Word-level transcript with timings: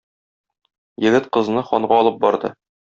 Егет 1.07 1.29
кызны 1.39 1.67
ханга 1.71 2.03
алып 2.03 2.23
барды. 2.27 2.57